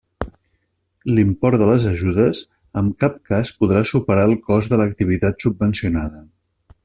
L'import 1.17 1.61
de 1.63 1.67
les 1.71 1.85
ajudes 1.91 2.41
en 2.81 2.89
cap 3.03 3.21
cas 3.31 3.53
podrà 3.61 3.85
superar 3.93 4.25
el 4.31 4.35
cost 4.49 4.73
de 4.75 4.81
l'activitat 4.83 5.47
subvencionada. 5.47 6.27